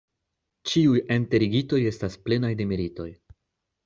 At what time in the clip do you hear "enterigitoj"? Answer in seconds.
1.15-1.81